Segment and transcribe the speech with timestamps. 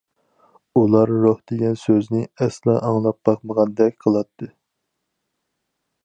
[0.79, 4.49] ئۇلار روھ دېگەن سۆزنى ئەسلا ئاڭلاپ باقمىغاندەك قىلاتتى.